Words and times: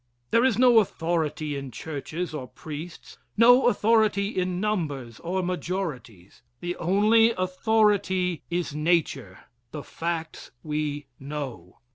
There 0.31 0.43
is 0.43 0.57
no 0.57 0.79
authority 0.79 1.55
in 1.55 1.69
churches 1.69 2.33
or 2.33 2.47
priests 2.47 3.19
no 3.37 3.67
authority 3.67 4.29
in 4.29 4.59
numbers 4.59 5.19
or 5.19 5.43
majorities. 5.43 6.41
The 6.59 6.75
only 6.77 7.33
authority 7.33 8.41
is 8.49 8.73
Nature 8.73 9.41
the 9.69 9.83
facts 9.83 10.49
we 10.63 11.05
know. 11.19 11.81